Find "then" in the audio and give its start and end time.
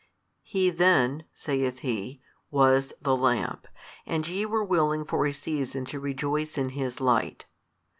0.71-1.23